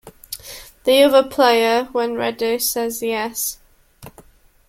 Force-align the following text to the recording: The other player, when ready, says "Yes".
The 0.83 1.03
other 1.03 1.21
player, 1.21 1.83
when 1.91 2.15
ready, 2.15 2.57
says 2.57 3.03
"Yes". 3.03 3.59